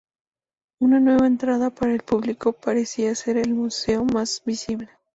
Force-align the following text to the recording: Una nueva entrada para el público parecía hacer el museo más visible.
Una 0.81 0.99
nueva 0.99 1.27
entrada 1.27 1.69
para 1.69 1.93
el 1.93 2.01
público 2.01 2.53
parecía 2.53 3.11
hacer 3.11 3.37
el 3.37 3.53
museo 3.53 4.03
más 4.03 4.41
visible. 4.43 4.89